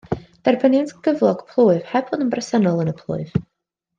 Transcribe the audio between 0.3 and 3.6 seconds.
Derbynient gyflog plwyf heb fod yn bresennol yn y plwyf.